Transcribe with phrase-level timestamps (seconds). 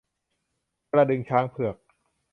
[0.91, 1.75] กระดึงช้างเผือก